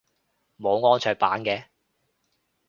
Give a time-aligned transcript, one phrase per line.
[0.59, 1.65] 冇安卓版嘅？